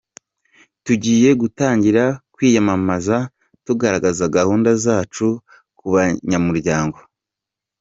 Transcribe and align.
Tugiye 0.85 1.29
gutangira 1.41 2.03
kwiyamamaza, 2.33 3.17
tugaragaza 3.65 4.23
gahunda 4.37 4.69
zacu 4.83 5.27
ku 5.77 5.85
banyamuryango. 5.93 6.97